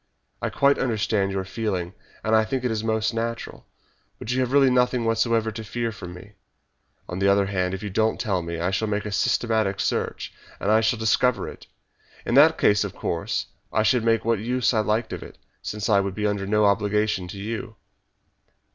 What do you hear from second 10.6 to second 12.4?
I shall most certainly discover it. In